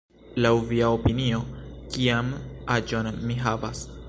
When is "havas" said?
3.47-3.91